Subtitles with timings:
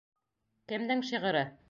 [0.73, 1.47] Кемдең шиғыры?